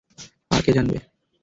আর 0.51 0.61
কে 0.65 0.71
জানবে? 0.77 0.97